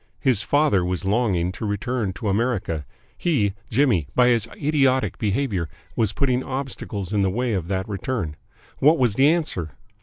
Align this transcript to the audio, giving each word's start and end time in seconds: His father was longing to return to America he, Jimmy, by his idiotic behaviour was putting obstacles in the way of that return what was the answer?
His 0.19 0.41
father 0.41 0.83
was 0.83 1.05
longing 1.05 1.51
to 1.51 1.63
return 1.63 2.11
to 2.13 2.27
America 2.27 2.87
he, 3.15 3.53
Jimmy, 3.69 4.07
by 4.15 4.29
his 4.29 4.47
idiotic 4.57 5.19
behaviour 5.19 5.69
was 5.95 6.11
putting 6.11 6.43
obstacles 6.43 7.13
in 7.13 7.21
the 7.21 7.29
way 7.29 7.53
of 7.53 7.67
that 7.67 7.87
return 7.87 8.35
what 8.79 8.97
was 8.97 9.13
the 9.13 9.27
answer? 9.29 9.73